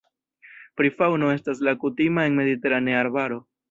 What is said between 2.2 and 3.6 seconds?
en mediteranea arbaro.